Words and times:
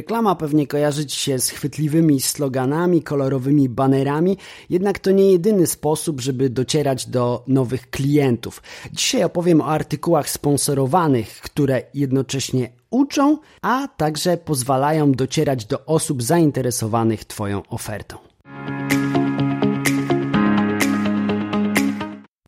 Reklama 0.00 0.34
pewnie 0.34 0.66
kojarzy 0.66 1.06
Ci 1.06 1.20
się 1.20 1.38
z 1.38 1.50
chwytliwymi 1.50 2.20
sloganami, 2.20 3.02
kolorowymi 3.02 3.68
banerami, 3.68 4.36
jednak 4.70 4.98
to 4.98 5.10
nie 5.10 5.32
jedyny 5.32 5.66
sposób, 5.66 6.20
żeby 6.20 6.50
docierać 6.50 7.06
do 7.06 7.44
nowych 7.46 7.90
klientów. 7.90 8.62
Dzisiaj 8.92 9.24
opowiem 9.24 9.60
o 9.60 9.66
artykułach 9.66 10.30
sponsorowanych, 10.30 11.40
które 11.40 11.82
jednocześnie 11.94 12.70
uczą, 12.90 13.38
a 13.62 13.88
także 13.88 14.36
pozwalają 14.36 15.12
docierać 15.12 15.64
do 15.64 15.86
osób 15.86 16.22
zainteresowanych 16.22 17.24
Twoją 17.24 17.62
ofertą. 17.68 18.29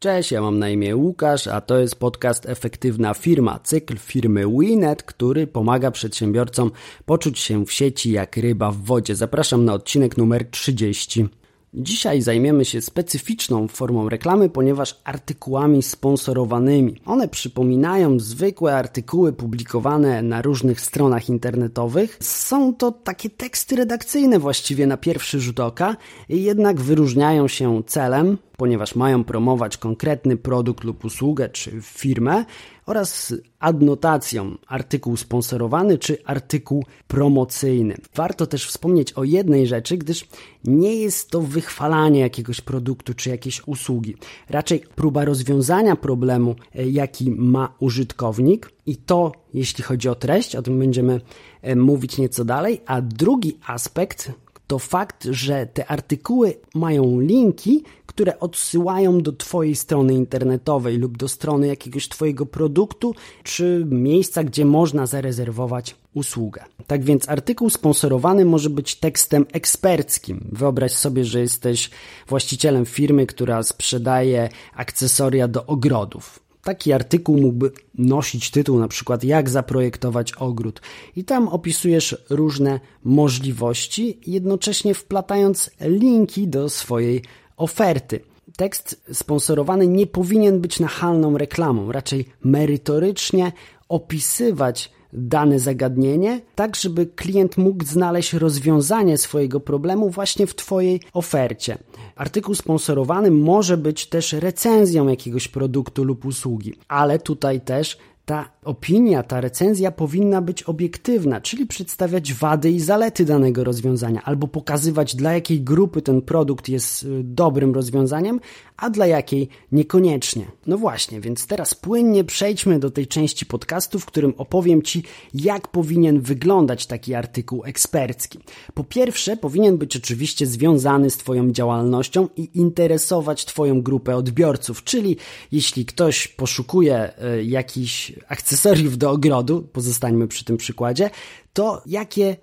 Cześć, 0.03 0.33
ja 0.33 0.41
mam 0.43 0.59
na 0.59 0.69
imię 0.69 0.97
Łukasz, 0.97 1.47
a 1.47 1.61
to 1.61 1.79
jest 1.79 1.97
podcast 1.97 2.47
Efektywna 2.47 3.15
Firma, 3.15 3.61
cykl 3.65 3.97
firmy 3.99 4.45
Winet, 4.59 5.03
który 5.03 5.47
pomaga 5.47 5.91
przedsiębiorcom 5.91 6.71
poczuć 7.05 7.39
się 7.39 7.67
w 7.67 7.73
sieci 7.73 8.13
jak 8.13 8.37
ryba 8.37 8.71
w 8.71 8.77
wodzie. 8.77 9.15
Zapraszam 9.15 9.65
na 9.65 9.73
odcinek 9.73 10.17
numer 10.17 10.51
30. 10.51 11.29
Dzisiaj 11.75 12.23
zajmiemy 12.23 12.65
się 12.65 12.81
specyficzną 12.81 13.69
formą 13.69 14.09
reklamy, 14.09 14.49
ponieważ 14.49 15.01
artykułami 15.05 15.83
sponsorowanymi. 15.83 16.97
One 17.07 17.29
przypominają 17.29 18.21
zwykłe 18.21 18.77
artykuły 18.77 19.33
publikowane 19.33 20.23
na 20.23 20.43
różnych 20.43 20.81
stronach 20.81 21.29
internetowych. 21.29 22.19
Są 22.21 22.75
to 22.75 22.93
takie 22.93 23.31
teksty 23.31 23.77
redakcyjne 23.77 24.39
właściwie 24.39 24.87
na 24.87 24.97
pierwszy 24.97 25.41
rzut 25.41 25.61
oka, 25.61 25.97
jednak 26.29 26.81
wyróżniają 26.81 27.49
się 27.49 27.83
celem, 27.87 28.39
ponieważ 28.63 28.95
mają 28.95 29.25
promować 29.25 29.77
konkretny 29.77 30.37
produkt 30.37 30.85
lub 30.85 31.05
usługę 31.05 31.49
czy 31.49 31.81
firmę 31.81 32.45
oraz 32.87 33.35
adnotacją 33.59 34.57
artykuł 34.67 35.17
sponsorowany 35.17 35.99
czy 35.99 36.25
artykuł 36.25 36.85
promocyjny. 37.09 37.97
Warto 38.15 38.47
też 38.47 38.67
wspomnieć 38.67 39.13
o 39.13 39.25
jednej 39.25 39.67
rzeczy, 39.67 39.97
gdyż 39.97 40.29
nie 40.65 40.95
jest 40.95 41.31
to 41.31 41.41
wychwalanie 41.41 42.21
jakiegoś 42.21 42.61
produktu 42.61 43.15
czy 43.15 43.31
jakiejś 43.31 43.69
usługi. 43.69 44.17
Raczej 44.49 44.81
próba 44.95 45.25
rozwiązania 45.25 45.97
problemu, 45.97 46.55
e, 46.75 46.89
jaki 46.89 47.31
ma 47.31 47.75
użytkownik 47.81 48.71
i 48.87 48.97
to, 48.97 49.33
jeśli 49.55 49.85
chodzi 49.85 50.09
o 50.09 50.15
treść, 50.15 50.57
o 50.57 50.63
tym 50.63 50.79
będziemy 50.79 51.21
e, 51.63 51.77
mówić 51.77 52.19
nieco 52.19 52.45
dalej, 52.45 52.81
a 52.87 53.01
drugi 53.01 53.59
aspekt 53.67 54.33
to 54.73 54.79
fakt, 54.79 55.25
że 55.31 55.67
te 55.67 55.87
artykuły 55.87 56.55
mają 56.75 57.21
linki, 57.21 57.85
które 58.15 58.41
odsyłają 58.41 59.21
do 59.21 59.33
Twojej 59.33 59.77
strony 59.77 60.15
internetowej 60.15 60.99
lub 60.99 61.19
do 61.19 61.29
strony 61.29 61.67
jakiegoś 61.67 62.09
Twojego 62.09 62.47
produktu, 62.47 63.15
czy 63.43 63.87
miejsca, 63.91 64.45
gdzie 64.45 64.65
można 64.65 65.07
zarezerwować 65.07 65.97
usługę. 66.15 66.65
Tak 66.87 67.05
więc 67.05 67.29
artykuł 67.29 67.71
sponsorowany 67.71 68.45
może 68.45 68.71
być 68.71 68.95
tekstem 68.95 69.47
eksperckim. 69.53 70.49
Wyobraź 70.53 70.93
sobie, 70.93 71.25
że 71.25 71.41
jesteś 71.41 71.91
właścicielem 72.29 72.87
firmy, 72.87 73.27
która 73.27 73.63
sprzedaje 73.63 74.49
akcesoria 74.75 75.49
do 75.49 75.67
ogrodów. 75.67 76.43
Taki 76.65 76.93
artykuł 76.93 77.41
mógłby 77.41 77.73
nosić 77.95 78.51
tytuł 78.51 78.79
na 78.79 78.89
przykład 78.89 79.25
jak 79.25 79.51
zaprojektować 79.51 80.33
ogród 80.33 80.81
i 81.17 81.25
tam 81.25 81.49
opisujesz 81.49 82.17
różne 82.31 82.81
możliwości, 83.05 84.19
jednocześnie 84.27 84.95
wplatając 84.95 85.71
linki 85.81 86.49
do 86.49 86.69
swojej 86.69 87.23
oferty. 87.63 88.21
Tekst 88.57 89.03
sponsorowany 89.13 89.87
nie 89.87 90.07
powinien 90.07 90.61
być 90.61 90.81
nachalną 90.81 91.39
reklamą, 91.39 91.93
raczej 91.93 92.25
merytorycznie 92.45 93.53
opisywać 93.89 94.93
dane 95.13 95.59
zagadnienie, 95.59 96.41
tak 96.55 96.77
żeby 96.77 97.07
klient 97.07 97.57
mógł 97.57 97.85
znaleźć 97.85 98.33
rozwiązanie 98.33 99.19
swojego 99.19 99.61
problemu 99.61 100.11
właśnie 100.11 100.47
w 100.47 100.55
Twojej 100.55 101.01
ofercie. 101.13 101.79
Artykuł 102.17 102.55
sponsorowany 102.55 103.31
może 103.31 103.77
być 103.77 104.07
też 104.07 104.33
recenzją 104.33 105.09
jakiegoś 105.09 105.49
produktu 105.49 106.05
lub 106.05 106.25
usługi, 106.25 106.75
ale 106.89 107.19
tutaj 107.19 107.61
też 107.61 107.99
ta 108.25 108.51
opinia, 108.65 109.23
ta 109.23 109.41
recenzja 109.41 109.91
powinna 109.91 110.43
być 110.43 110.63
obiektywna, 110.63 111.41
czyli 111.41 111.67
przedstawiać 111.67 112.35
wady 112.35 112.71
i 112.71 112.81
zalety 112.81 113.25
danego 113.25 113.65
rozwiązania, 113.65 114.23
albo 114.25 114.49
pokazywać, 114.49 115.17
dla 115.17 115.33
jakiej 115.33 115.61
grupy 115.61 116.03
ten 116.03 116.23
produkt 116.23 116.69
jest 116.69 117.03
y, 117.03 117.07
dobrym 117.25 117.75
rozwiązaniem, 117.75 118.41
a 118.77 118.91
dla 118.91 119.07
jakiej 119.07 119.49
niekoniecznie. 119.73 120.47
No 120.67 120.79
właśnie, 120.79 121.21
więc 121.21 121.47
teraz 121.47 121.75
płynnie 121.75 122.25
przejdźmy 122.25 122.79
do 122.79 122.91
tej 122.91 123.07
części 123.07 123.47
podcastu, 123.47 123.99
w 123.99 124.07
którym 124.07 124.35
opowiem 124.37 124.83
Ci, 124.83 125.03
jak 125.35 125.69
powinien 125.69 126.21
wyglądać 126.21 126.87
taki 126.87 127.15
artykuł 127.15 127.65
ekspercki. 127.65 128.39
Po 128.75 128.85
pierwsze, 128.85 129.37
powinien 129.37 129.79
być 129.79 129.97
oczywiście 129.97 130.47
związany 130.47 131.11
z 131.11 131.17
Twoją 131.17 131.53
działalnością 131.53 132.29
i 132.37 132.51
interesować 132.55 133.45
Twoją 133.45 133.83
grupę 133.83 134.17
odbiorców, 134.17 134.85
czyli 134.85 135.17
jeśli 135.53 135.87
ktoś 135.87 136.29
poszukuje 136.29 137.13
y, 137.39 137.45
jakichś 137.45 138.13
akcesoriów 138.53 138.99
do 138.99 139.11
ogrodu, 139.11 139.63
pozostańmy 139.63 140.29
przy 140.29 140.45
tym 140.45 140.57
przykładzie, 140.57 141.11
to 141.53 141.83
jakie 141.87 142.37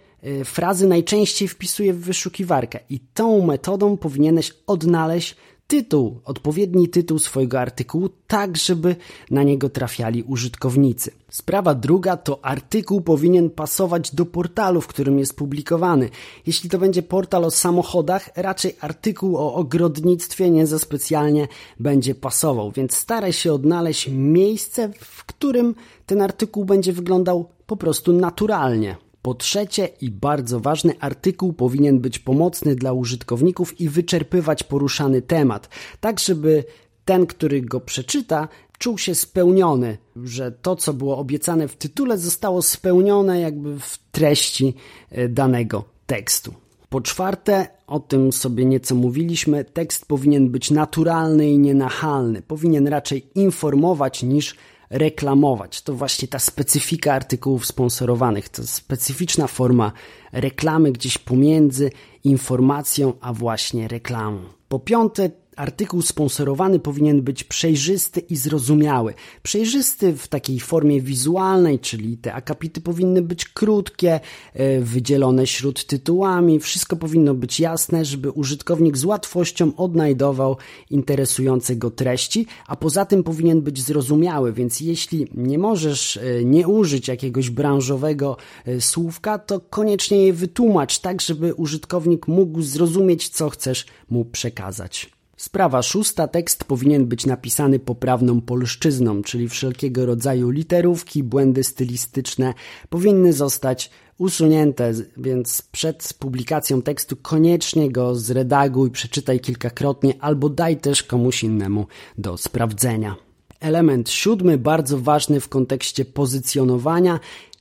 frazy 0.45 0.87
najczęściej 0.87 1.47
wpisuje 1.47 1.93
w 1.93 1.99
wyszukiwarkę 1.99 2.79
i 2.89 2.99
tą 2.99 3.45
metodą 3.45 3.97
powinieneś 3.97 4.53
odnaleźć 4.67 5.35
tytuł, 5.69 6.21
odpowiedni 6.25 6.89
tytuł 6.89 7.19
swojego 7.19 7.59
artykułu, 7.59 8.09
tak 8.27 8.57
żeby 8.57 8.95
na 9.31 9.43
niego 9.43 9.69
trafiali 9.69 10.23
użytkownicy. 10.23 11.11
Sprawa 11.29 11.75
druga 11.75 12.17
to 12.17 12.45
artykuł 12.45 13.01
powinien 13.01 13.49
pasować 13.49 14.15
do 14.15 14.25
portalu, 14.25 14.81
w 14.81 14.87
którym 14.87 15.19
jest 15.19 15.35
publikowany. 15.35 16.09
Jeśli 16.45 16.69
to 16.69 16.79
będzie 16.79 17.03
portal 17.03 17.45
o 17.45 17.51
samochodach, 17.51 18.29
raczej 18.35 18.75
artykuł 18.81 19.37
o 19.37 19.53
ogrodnictwie 19.53 20.49
nie 20.49 20.67
za 20.67 20.79
specjalnie 20.79 21.47
będzie 21.79 22.15
pasował, 22.15 22.71
więc 22.71 22.95
staraj 22.95 23.33
się 23.33 23.53
odnaleźć 23.53 24.09
miejsce, 24.11 24.89
w 24.99 25.25
którym 25.25 25.75
ten 26.05 26.21
artykuł 26.21 26.65
będzie 26.65 26.93
wyglądał 26.93 27.49
po 27.65 27.77
prostu 27.77 28.13
naturalnie. 28.13 29.08
Po 29.21 29.33
trzecie 29.33 29.89
i 30.01 30.11
bardzo 30.11 30.59
ważny, 30.59 30.93
artykuł 30.99 31.53
powinien 31.53 31.99
być 31.99 32.19
pomocny 32.19 32.75
dla 32.75 32.93
użytkowników 32.93 33.81
i 33.81 33.89
wyczerpywać 33.89 34.63
poruszany 34.63 35.21
temat, 35.21 35.69
tak 35.99 36.19
żeby 36.19 36.63
ten, 37.05 37.25
który 37.25 37.61
go 37.61 37.79
przeczyta, 37.79 38.47
czuł 38.77 38.97
się 38.97 39.15
spełniony, 39.15 39.97
że 40.15 40.51
to, 40.51 40.75
co 40.75 40.93
było 40.93 41.17
obiecane 41.17 41.67
w 41.67 41.75
tytule, 41.75 42.17
zostało 42.17 42.61
spełnione 42.61 43.39
jakby 43.39 43.79
w 43.79 43.97
treści 44.11 44.73
e, 45.11 45.29
danego 45.29 45.83
tekstu. 46.05 46.53
Po 46.89 47.01
czwarte, 47.01 47.67
o 47.87 47.99
tym 47.99 48.33
sobie 48.33 48.65
nieco 48.65 48.95
mówiliśmy, 48.95 49.65
tekst 49.65 50.05
powinien 50.05 50.49
być 50.49 50.71
naturalny 50.71 51.49
i 51.49 51.59
nienachalny. 51.59 52.41
Powinien 52.41 52.87
raczej 52.87 53.27
informować 53.35 54.23
niż 54.23 54.55
reklamować. 54.89 55.81
To 55.81 55.93
właśnie 55.93 56.27
ta 56.27 56.39
specyfika 56.39 57.13
artykułów 57.13 57.65
sponsorowanych, 57.65 58.49
to 58.49 58.67
specyficzna 58.67 59.47
forma 59.47 59.91
reklamy 60.31 60.91
gdzieś 60.91 61.17
pomiędzy 61.17 61.91
informacją 62.23 63.13
a 63.21 63.33
właśnie 63.33 63.87
reklamą. 63.87 64.39
Po 64.69 64.79
piąte, 64.79 65.29
artykuł 65.55 66.01
sponsorowany 66.01 66.79
powinien 66.79 67.21
być 67.21 67.43
przejrzysty 67.43 68.19
i 68.19 68.35
zrozumiały. 68.35 69.13
Przejrzysty 69.43 70.13
w 70.13 70.27
takiej 70.27 70.59
formie 70.59 71.01
wizualnej, 71.01 71.79
czyli 71.79 72.17
te 72.17 72.33
akapity 72.33 72.81
powinny 72.81 73.21
być 73.21 73.45
krótkie, 73.45 74.19
e, 74.53 74.81
wydzielone 74.81 75.47
śród 75.47 75.85
tytułami, 75.85 76.59
wszystko 76.59 76.95
powinno 76.95 77.33
być 77.33 77.59
jasne, 77.59 78.05
żeby 78.05 78.31
użytkownik 78.31 78.97
z 78.97 79.05
łatwością 79.05 79.75
odnajdował 79.75 80.57
interesujące 80.89 81.75
go 81.75 81.91
treści, 81.91 82.45
a 82.67 82.75
poza 82.75 83.05
tym 83.05 83.23
powinien 83.23 83.61
być 83.61 83.81
zrozumiały, 83.81 84.53
więc 84.53 84.79
jeśli 84.79 85.27
nie 85.33 85.57
możesz 85.57 86.17
e, 86.17 86.45
nie 86.45 86.67
użyć 86.67 87.07
jakiegoś 87.07 87.49
branżowego 87.49 88.37
e, 88.65 88.81
słówka, 88.81 89.39
to 89.39 89.59
koniecznie 89.59 90.25
je 90.25 90.33
wytłumacz 90.33 90.99
tak, 90.99 91.21
żeby 91.21 91.53
użytkownik 91.53 92.27
mógł 92.27 92.61
zrozumieć, 92.61 93.29
co 93.29 93.49
chcesz 93.49 93.85
mu 94.09 94.25
przekazać. 94.25 95.18
Sprawa 95.39 95.81
szósta. 95.81 96.27
Tekst 96.27 96.63
powinien 96.63 97.05
być 97.05 97.25
napisany 97.25 97.79
poprawną 97.79 98.41
polszczyzną, 98.41 99.23
czyli 99.23 99.49
wszelkiego 99.49 100.05
rodzaju 100.05 100.49
literówki, 100.49 101.23
błędy 101.23 101.63
stylistyczne 101.63 102.53
powinny 102.89 103.33
zostać 103.33 103.89
usunięte, 104.17 104.93
więc 105.17 105.61
przed 105.61 106.13
publikacją 106.19 106.81
tekstu 106.81 107.15
koniecznie 107.21 107.91
go 107.91 108.15
zredaguj, 108.15 108.91
przeczytaj 108.91 109.39
kilkakrotnie 109.39 110.13
albo 110.19 110.49
daj 110.49 110.77
też 110.77 111.03
komuś 111.03 111.43
innemu 111.43 111.87
do 112.17 112.37
sprawdzenia. 112.37 113.15
Element 113.59 114.09
siódmy, 114.09 114.57
bardzo 114.57 114.97
ważny 114.97 115.39
w 115.39 115.49
kontekście 115.49 116.05
pozycjonowania, 116.05 117.19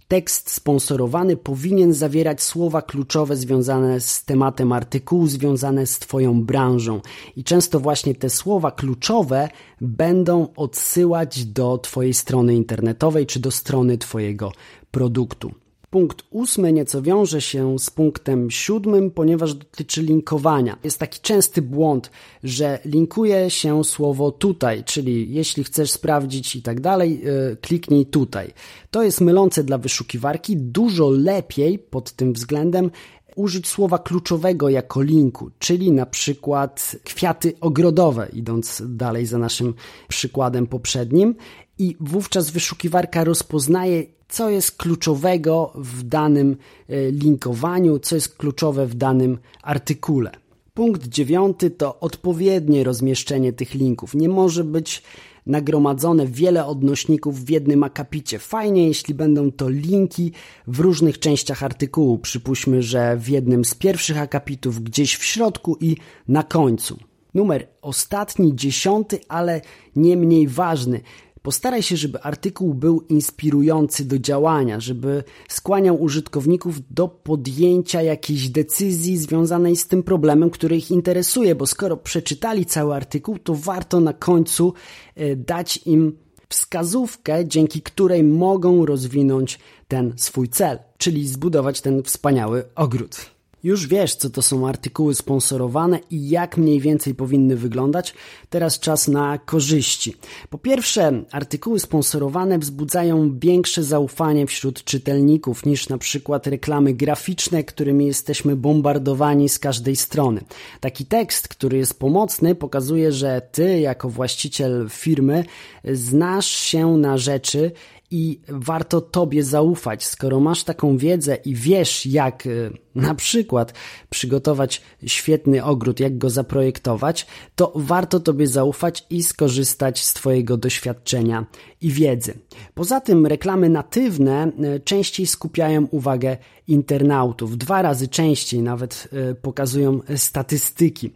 Tekst 0.09 0.51
sponsorowany 0.51 1.37
powinien 1.37 1.95
zawierać 1.95 2.43
słowa 2.43 2.83
kluczowe 2.83 3.37
związane 3.37 4.01
z 4.01 4.25
tematem 4.25 4.73
artykułu, 4.73 5.27
związane 5.27 5.87
z 5.87 5.99
Twoją 5.99 6.45
branżą. 6.45 7.01
I 7.37 7.45
często 7.45 7.81
właśnie 7.81 8.15
te 8.15 8.31
słowa 8.31 8.71
kluczowe 8.71 9.49
będą 9.81 10.49
odsyłać 10.57 11.45
do 11.45 11.79
Twojej 11.79 12.15
strony 12.15 12.55
internetowej 12.55 13.27
czy 13.27 13.41
do 13.41 13.51
strony 13.51 13.99
Twojego 13.99 14.53
produktu. 14.91 15.51
Punkt 15.91 16.23
ósmy 16.31 16.73
nieco 16.73 17.03
wiąże 17.03 17.41
się 17.41 17.79
z 17.79 17.91
punktem 17.91 18.51
siódmym, 18.51 19.11
ponieważ 19.11 19.55
dotyczy 19.55 20.03
linkowania. 20.03 20.79
Jest 20.85 20.99
taki 20.99 21.21
częsty 21.21 21.63
błąd, 21.63 22.11
że 22.45 22.79
linkuje 22.85 23.51
się 23.51 23.85
słowo 23.85 24.31
tutaj, 24.31 24.85
czyli 24.85 25.35
jeśli 25.35 25.65
chcesz 25.65 25.91
sprawdzić 25.91 26.57
i 26.57 26.63
tak 26.63 26.81
dalej, 26.81 27.21
yy, 27.21 27.57
kliknij 27.61 28.07
tutaj. 28.07 28.53
To 28.91 29.03
jest 29.03 29.21
mylące 29.21 29.65
dla 29.65 29.79
wyszukiwarki. 29.79 30.57
Dużo 30.57 31.11
lepiej 31.11 31.79
pod 31.79 32.13
tym 32.13 32.33
względem 32.33 32.91
użyć 33.37 33.67
słowa 33.69 33.99
kluczowego 33.99 34.69
jako 34.69 35.03
linku, 35.03 35.51
czyli 35.59 35.93
na 35.93 36.07
przykład 36.07 36.97
kwiaty 37.05 37.53
ogrodowe, 37.61 38.29
idąc 38.33 38.83
dalej 38.87 39.27
za 39.27 39.39
naszym 39.39 39.75
przykładem 40.09 40.67
poprzednim, 40.67 41.35
i 41.79 41.97
wówczas 42.01 42.51
wyszukiwarka 42.51 43.25
rozpoznaje, 43.25 44.05
co 44.29 44.51
jest 44.51 44.77
kluczowego 44.77 45.73
w 45.75 46.03
danym 46.03 46.57
e, 46.89 47.11
linkowaniu, 47.11 47.99
co 47.99 48.15
jest 48.15 48.37
kluczowe 48.37 48.87
w 48.87 48.95
danym 48.95 49.39
artykule. 49.63 50.31
Punkt 50.75 51.09
dziewiąty 51.09 51.71
to 51.71 52.01
odpowiednie 52.01 52.85
rozmieszczenie 52.85 53.53
tych 53.53 53.75
linków. 53.75 54.15
Nie 54.15 54.29
może 54.29 54.65
być 54.65 55.03
nagromadzone 55.47 56.27
wiele 56.27 56.67
odnośników 56.67 57.45
w 57.45 57.51
jednym 57.51 57.83
akapicie. 57.83 58.39
Fajnie, 58.39 58.87
jeśli 58.87 59.15
będą 59.15 59.53
to 59.53 59.69
linki 59.69 60.33
w 60.67 60.81
różnych 60.81 61.19
częściach 61.19 61.63
artykułu. 61.63 62.19
Przypuśćmy, 62.19 62.83
że 62.83 63.17
w 63.17 63.29
jednym 63.29 63.65
z 63.65 63.75
pierwszych 63.75 64.19
akapitów, 64.19 64.83
gdzieś 64.83 65.17
w 65.17 65.25
środku 65.25 65.77
i 65.81 65.97
na 66.29 66.43
końcu. 66.43 66.99
Numer 67.35 67.69
ostatni, 67.83 68.57
dziesiąty, 68.57 69.21
ale 69.29 69.61
nie 69.97 70.17
mniej 70.17 70.49
ważny. 70.49 71.01
Postaraj 71.43 71.83
się, 71.83 71.97
żeby 71.97 72.21
artykuł 72.23 72.75
był 72.75 73.01
inspirujący 73.01 74.05
do 74.05 74.19
działania, 74.19 74.81
żeby 74.81 75.25
skłaniał 75.49 76.03
użytkowników 76.03 76.77
do 76.91 77.09
podjęcia 77.09 78.03
jakiejś 78.03 78.49
decyzji 78.49 79.19
związanej 79.19 79.77
z 79.77 79.87
tym 79.87 80.03
problemem, 80.03 80.51
który 80.51 80.77
ich 80.77 80.91
interesuje, 80.91 81.55
bo 81.55 81.67
skoro 81.67 81.97
przeczytali 81.97 82.67
cały 82.67 82.95
artykuł, 82.95 83.39
to 83.39 83.55
warto 83.55 84.01
na 84.01 84.13
końcu 84.13 84.75
e, 85.15 85.37
dać 85.37 85.81
im 85.87 86.19
wskazówkę, 86.49 87.47
dzięki 87.47 87.83
której 87.83 88.25
mogą 88.25 88.87
rozwinąć 88.87 89.59
ten 89.89 90.13
swój 90.17 90.49
cel, 90.49 90.79
czyli 90.99 91.29
zbudować 91.29 91.81
ten 91.81 92.03
wspaniały 92.03 92.65
ogród. 92.75 93.38
Już 93.63 93.87
wiesz, 93.87 94.15
co 94.15 94.31
to 94.31 94.43
są 94.43 94.69
artykuły 94.69 95.15
sponsorowane 95.15 96.01
i 96.11 96.29
jak 96.29 96.57
mniej 96.57 96.81
więcej 96.81 97.15
powinny 97.15 97.57
wyglądać. 97.57 98.15
Teraz 98.51 98.79
czas 98.79 99.09
na 99.09 99.39
korzyści. 99.39 100.15
Po 100.51 100.59
pierwsze, 100.59 101.25
artykuły 101.33 101.81
sponsorowane 101.81 102.59
wzbudzają 102.59 103.39
większe 103.39 103.83
zaufanie 103.83 104.47
wśród 104.47 104.85
czytelników 104.85 105.67
niż 105.67 105.89
na 105.89 105.99
przykład 105.99 106.47
reklamy 106.47 106.95
graficzne, 106.95 107.65
którymi 107.65 108.07
jesteśmy 108.07 108.57
bombardowani 108.57 109.49
z 109.49 109.59
każdej 109.59 109.97
strony. 109.97 110.41
Taki 110.81 111.07
tekst, 111.07 111.49
który 111.49 111.79
jest 111.79 111.99
pomocny, 111.99 112.55
pokazuje, 112.55 113.13
że 113.13 113.43
ty, 113.53 113.81
jako 113.81 114.09
właściciel 114.09 114.89
firmy, 114.91 115.45
znasz 115.85 116.47
się 116.47 116.97
na 116.97 117.19
rzeczy 117.19 117.73
i 118.11 118.41
warto 118.49 119.01
Tobie 119.01 119.45
zaufać. 119.45 120.05
Skoro 120.05 120.41
masz 120.41 120.65
taką 120.65 120.97
wiedzę 120.97 121.37
i 121.37 121.55
wiesz, 121.55 122.07
jak 122.07 122.47
y, 122.47 122.71
na 122.95 123.15
przykład 123.15 123.73
przygotować 124.11 124.83
świetny 125.07 125.65
ogród, 125.65 126.01
jak 126.01 126.19
go 126.19 126.31
zaprojektować, 126.31 127.27
to 127.57 127.73
warto 127.75 128.21
Tobie 128.21 128.47
zaufać 128.47 129.07
i 129.11 129.23
skorzystać 129.23 130.05
z 130.05 130.15
Twojego 130.15 130.57
doświadczenia 130.57 131.47
i 131.81 131.91
wiedzy. 131.91 132.39
Poza 132.75 133.01
tym 133.01 133.27
reklamy 133.27 133.69
natywne 133.69 134.53
y, 134.77 134.81
częściej 134.81 135.27
skupiają 135.27 135.87
uwagę 135.91 136.37
internautów, 136.69 137.59
dwa 137.59 137.83
razy 137.83 138.09
częściej 138.09 138.63
nawet 138.63 139.09
y, 139.31 139.35
pokazują 139.35 140.01
statystyki. 140.17 141.11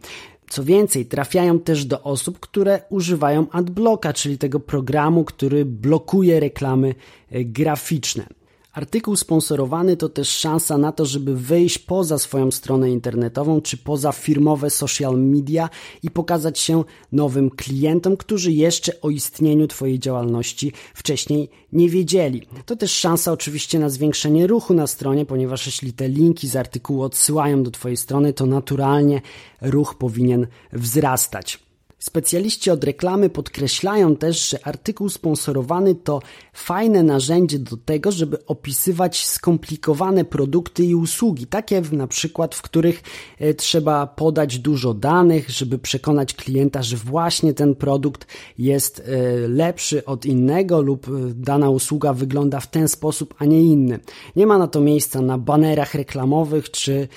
Co 0.49 0.63
więcej, 0.63 1.05
trafiają 1.05 1.59
też 1.59 1.85
do 1.85 2.01
osób, 2.01 2.39
które 2.39 2.81
używają 2.89 3.45
adblocka, 3.51 4.13
czyli 4.13 4.37
tego 4.37 4.59
programu, 4.59 5.23
który 5.23 5.65
blokuje 5.65 6.39
reklamy 6.39 6.95
e, 7.31 7.43
graficzne. 7.43 8.27
Artykuł 8.73 9.15
sponsorowany 9.15 9.97
to 9.97 10.09
też 10.09 10.29
szansa 10.29 10.77
na 10.77 10.91
to, 10.91 11.05
żeby 11.05 11.35
wyjść 11.35 11.79
poza 11.79 12.17
swoją 12.17 12.51
stronę 12.51 12.91
internetową 12.91 13.61
czy 13.61 13.77
poza 13.77 14.11
firmowe 14.11 14.69
social 14.69 15.19
media 15.19 15.69
i 16.03 16.11
pokazać 16.11 16.59
się 16.59 16.83
nowym 17.11 17.49
klientom, 17.49 18.17
którzy 18.17 18.51
jeszcze 18.51 19.01
o 19.01 19.09
istnieniu 19.09 19.67
Twojej 19.67 19.99
działalności 19.99 20.71
wcześniej 20.93 21.49
nie 21.73 21.89
wiedzieli. 21.89 22.41
To 22.65 22.75
też 22.75 22.91
szansa 22.91 23.31
oczywiście 23.31 23.79
na 23.79 23.89
zwiększenie 23.89 24.47
ruchu 24.47 24.73
na 24.73 24.87
stronie, 24.87 25.25
ponieważ 25.25 25.65
jeśli 25.65 25.93
te 25.93 26.09
linki 26.09 26.47
z 26.47 26.55
artykułu 26.55 27.01
odsyłają 27.01 27.63
do 27.63 27.71
Twojej 27.71 27.97
strony, 27.97 28.33
to 28.33 28.45
naturalnie 28.45 29.21
ruch 29.61 29.95
powinien 29.95 30.47
wzrastać. 30.71 31.62
Specjaliści 32.03 32.71
od 32.71 32.83
reklamy 32.83 33.29
podkreślają 33.29 34.15
też, 34.15 34.49
że 34.49 34.67
artykuł 34.67 35.09
sponsorowany 35.09 35.95
to 35.95 36.21
fajne 36.53 37.03
narzędzie 37.03 37.59
do 37.59 37.77
tego, 37.77 38.11
żeby 38.11 38.45
opisywać 38.45 39.25
skomplikowane 39.25 40.25
produkty 40.25 40.83
i 40.83 40.95
usługi, 40.95 41.47
takie 41.47 41.81
na 41.91 42.07
przykład, 42.07 42.55
w 42.55 42.61
których 42.61 43.03
e, 43.39 43.53
trzeba 43.53 44.07
podać 44.07 44.59
dużo 44.59 44.93
danych, 44.93 45.49
żeby 45.49 45.79
przekonać 45.79 46.33
klienta, 46.33 46.83
że 46.83 46.97
właśnie 46.97 47.53
ten 47.53 47.75
produkt 47.75 48.27
jest 48.57 48.99
e, 48.99 49.47
lepszy 49.47 50.05
od 50.05 50.25
innego 50.25 50.81
lub 50.81 51.07
e, 51.07 51.11
dana 51.35 51.69
usługa 51.69 52.13
wygląda 52.13 52.59
w 52.59 52.67
ten 52.67 52.87
sposób, 52.87 53.33
a 53.37 53.45
nie 53.45 53.61
inny. 53.61 53.99
Nie 54.35 54.47
ma 54.47 54.57
na 54.57 54.67
to 54.67 54.81
miejsca 54.81 55.21
na 55.21 55.37
banerach 55.37 55.95
reklamowych 55.95 56.71
czy 56.71 57.07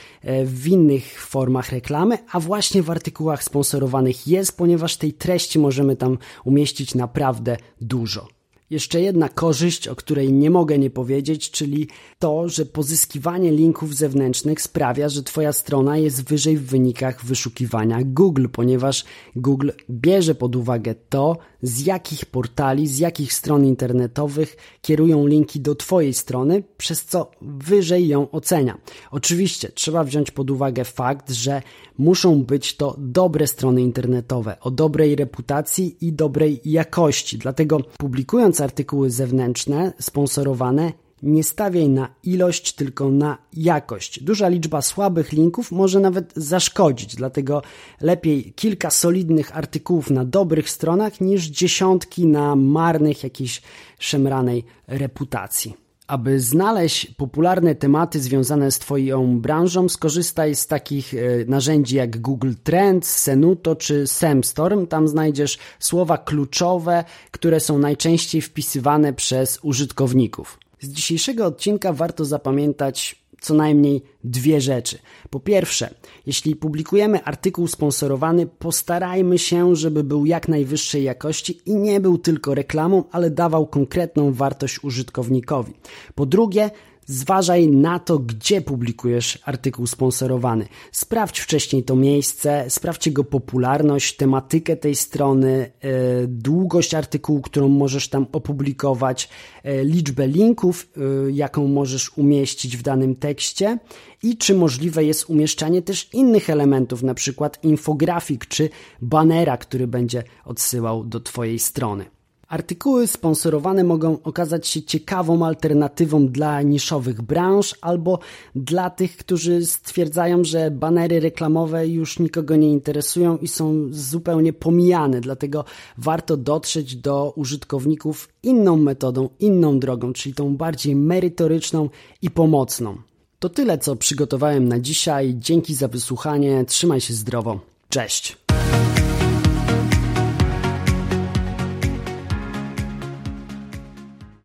w 0.45 0.67
innych 0.67 1.23
formach 1.23 1.73
reklamy, 1.73 2.19
a 2.33 2.41
właśnie 2.41 2.83
w 2.83 2.91
artykułach 2.91 3.45
sponsorowanych 3.45 4.27
jest, 4.27 4.57
ponieważ 4.57 4.76
ponieważ 4.77 4.97
tej 4.97 5.13
treści 5.13 5.59
możemy 5.59 5.97
tam 5.97 6.19
umieścić 6.45 6.95
naprawdę 6.95 7.57
dużo. 7.81 8.29
Jeszcze 8.71 9.01
jedna 9.01 9.29
korzyść, 9.29 9.89
o 9.89 9.97
której 9.97 10.33
nie 10.33 10.51
mogę 10.51 10.79
nie 10.79 10.91
powiedzieć, 10.91 11.51
czyli 11.51 11.89
to, 12.19 12.49
że 12.49 12.67
pozyskiwanie 12.67 13.53
linków 13.53 13.95
zewnętrznych 13.95 14.63
sprawia, 14.63 15.09
że 15.09 15.23
Twoja 15.23 15.53
strona 15.53 15.99
jest 15.99 16.25
wyżej 16.29 16.57
w 16.57 16.67
wynikach 16.67 17.25
wyszukiwania 17.25 17.99
Google, 18.05 18.47
ponieważ 18.53 19.05
Google 19.37 19.71
bierze 19.91 20.35
pod 20.35 20.57
uwagę 20.57 20.95
to, 21.09 21.37
z 21.67 21.87
jakich 21.87 22.27
portali, 22.27 22.87
z 22.87 22.99
jakich 22.99 23.33
stron 23.33 23.65
internetowych 23.65 24.57
kierują 24.83 25.27
linki 25.27 25.61
do 25.61 25.75
Twojej 25.75 26.15
strony, 26.15 26.63
przez 26.77 27.05
co 27.05 27.31
wyżej 27.43 28.09
ją 28.09 28.31
ocenia. 28.31 28.79
Oczywiście 29.11 29.69
trzeba 29.69 30.05
wziąć 30.05 30.31
pod 30.31 30.51
uwagę 30.51 30.85
fakt, 30.85 31.31
że 31.31 31.63
muszą 31.99 32.43
być 32.43 32.77
to 32.77 32.95
dobre 32.99 33.47
strony 33.47 33.83
internetowe 33.83 34.61
o 34.61 34.71
dobrej 34.71 35.17
reputacji 35.17 35.97
i 36.01 36.13
dobrej 36.13 36.61
jakości. 36.65 37.39
Dlatego 37.39 37.81
publikując 37.99 38.61
artykuły 38.61 39.11
zewnętrzne, 39.11 39.93
sponsorowane, 40.01 40.93
nie 41.23 41.45
stawiaj 41.45 41.89
na 41.89 42.09
ilość, 42.23 42.73
tylko 42.73 43.11
na 43.11 43.39
jakość. 43.53 44.23
Duża 44.23 44.49
liczba 44.49 44.83
słabych 44.83 45.33
linków 45.33 45.73
może 45.73 46.01
nawet 46.01 46.33
zaszkodzić, 46.37 47.17
dlatego 47.17 47.63
lepiej 48.01 48.53
kilka 48.53 48.91
solidnych 48.91 49.57
artykułów 49.57 50.11
na 50.11 50.25
dobrych 50.25 50.71
stronach 50.71 51.21
niż 51.21 51.47
dziesiątki 51.47 52.27
na 52.27 52.57
marnych 52.57 53.25
jakiejś 53.25 53.63
szemranej 53.99 54.65
reputacji. 54.87 55.75
Aby 56.07 56.41
znaleźć 56.41 57.07
popularne 57.07 57.75
tematy 57.75 58.21
związane 58.21 58.71
z 58.71 58.79
Twoją 58.79 59.41
branżą, 59.41 59.89
skorzystaj 59.89 60.55
z 60.55 60.67
takich 60.67 61.15
e, 61.15 61.19
narzędzi 61.47 61.97
jak 61.97 62.21
Google 62.21 62.53
Trends, 62.63 63.11
Senuto 63.11 63.77
czy 63.77 64.07
Semstorm. 64.07 64.87
Tam 64.87 65.09
znajdziesz 65.09 65.59
słowa 65.79 66.19
kluczowe, 66.19 67.05
które 67.31 67.61
są 67.61 67.79
najczęściej 67.79 68.43
wpisywane 68.43 69.13
przez 69.13 69.59
użytkowników. 69.63 70.59
Z 70.81 70.89
dzisiejszego 70.89 71.47
odcinka 71.47 71.93
warto 71.93 72.25
zapamiętać 72.25 73.27
co 73.41 73.55
najmniej 73.55 74.03
dwie 74.25 74.61
rzeczy. 74.61 74.99
Po 75.31 75.41
pierwsze, 75.41 75.95
jeśli 76.27 76.57
publikujemy 76.57 77.25
artykuł 77.25 77.67
sponsorowany, 77.67 78.47
postarajmy 78.47 79.39
się, 79.39 79.77
żeby 79.77 80.05
był 80.05 80.27
jak 80.27 80.49
najwyższej 80.49 81.05
jakości 81.05 81.61
i 81.67 81.75
nie 81.75 82.01
był 82.01 82.19
tylko 82.19 82.55
reklamą, 82.55 83.05
ale 83.13 83.31
dawał 83.31 83.67
konkretną 83.67 84.33
wartość 84.33 84.85
użytkownikowi. 84.85 85.73
Po 86.15 86.27
drugie, 86.27 86.71
Zważaj 87.07 87.69
na 87.69 87.99
to, 87.99 88.19
gdzie 88.19 88.61
publikujesz 88.61 89.39
artykuł 89.45 89.87
sponsorowany. 89.87 90.67
Sprawdź 90.93 91.41
wcześniej 91.41 91.85
to 91.85 91.97
miejsce, 91.97 92.65
sprawdź 92.69 93.07
jego 93.07 93.25
popularność, 93.25 94.17
tematykę 94.17 94.77
tej 94.77 94.97
strony, 94.97 95.73
e, 95.81 95.91
długość 96.27 96.95
artykułu, 96.95 97.41
którą 97.41 97.69
możesz 97.69 98.09
tam 98.09 98.27
opublikować, 98.33 99.29
e, 99.63 99.85
liczbę 99.85 100.29
linków, 100.29 100.89
e, 100.97 101.31
jaką 101.31 101.69
możesz 101.69 102.19
umieścić 102.19 102.77
w 102.77 102.83
danym 102.83 103.17
tekście 103.17 103.79
i 104.23 104.37
czy 104.37 104.55
możliwe 104.55 105.05
jest 105.05 105.31
umieszczanie 105.31 105.83
też 105.83 106.15
innych 106.15 106.51
elementów, 106.51 107.03
na 107.03 107.15
przykład 107.15 107.65
infografik 107.65 108.47
czy 108.47 108.71
banera, 109.03 109.57
który 109.57 109.87
będzie 109.87 110.25
odsyłał 110.45 111.05
do 111.05 111.21
Twojej 111.21 111.59
strony. 111.59 112.16
Artykuły 112.49 113.07
sponsorowane 113.07 113.85
mogą 113.85 114.23
okazać 114.23 114.69
się 114.69 114.83
ciekawą 114.83 115.47
alternatywą 115.47 116.29
dla 116.29 116.63
niszowych 116.63 117.23
branż 117.23 117.75
albo 117.81 118.19
dla 118.55 118.91
tych, 118.91 119.17
którzy 119.17 119.67
stwierdzają, 119.67 120.45
że 120.45 120.71
banery 120.71 121.21
reklamowe 121.21 121.89
już 121.89 122.19
nikogo 122.19 122.57
nie 122.57 122.73
interesują 122.73 123.39
i 123.39 123.49
są 123.49 123.89
zupełnie 123.91 124.53
pomijane. 124.53 125.21
Dlatego 125.21 125.65
warto 125.99 126.37
dotrzeć 126.37 126.97
do 126.97 127.33
użytkowników 127.37 128.29
inną 128.43 128.77
metodą, 128.77 129.29
inną 129.41 129.79
drogą, 129.79 130.13
czyli 130.13 130.35
tą 130.35 130.57
bardziej 130.57 130.97
merytoryczną 130.97 131.91
i 132.23 132.31
pomocną. 132.31 132.97
To 133.39 133.49
tyle, 133.49 133.79
co 133.79 133.97
przygotowałem 133.97 134.69
na 134.69 134.81
dzisiaj. 134.81 135.35
Dzięki 135.39 135.75
za 135.75 135.89
wysłuchanie. 135.89 136.65
Trzymaj 136.65 137.01
się 137.01 137.15
zdrowo. 137.15 137.61
Cześć. 137.89 138.37